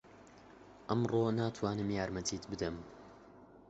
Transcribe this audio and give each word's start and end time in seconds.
ئەمڕۆ 0.87 1.21
ناتوانم 1.39 1.89
یارمەتیت 1.97 2.43
بدەم. 2.51 2.75